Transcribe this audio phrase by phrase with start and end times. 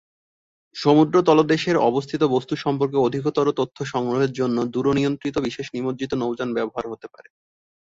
[0.75, 6.93] সমুদ্র তলদেশের অবস্থিত বস্তু সম্পর্কে অধিকতর তথ্য সংগ্রহের জন্য দূর-নিয়ন্ত্রিত বিশেষ নিমজ্জিত নৌযান ব্যবহার করা
[6.93, 7.27] হতে পারে।